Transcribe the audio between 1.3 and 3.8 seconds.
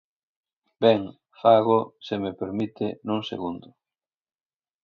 fágoo, se me permite, nun segundo.